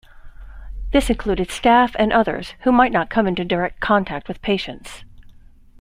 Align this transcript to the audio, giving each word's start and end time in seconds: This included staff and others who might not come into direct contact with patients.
This 0.93 1.11
included 1.11 1.51
staff 1.51 1.95
and 1.99 2.11
others 2.11 2.55
who 2.61 2.71
might 2.71 2.91
not 2.91 3.11
come 3.11 3.27
into 3.27 3.45
direct 3.45 3.81
contact 3.81 4.27
with 4.27 4.41
patients. 4.41 5.03